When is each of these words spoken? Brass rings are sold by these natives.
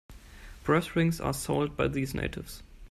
Brass 0.63 0.95
rings 0.95 1.21
are 1.21 1.31
sold 1.31 1.77
by 1.77 1.87
these 1.87 2.15
natives. 2.15 2.63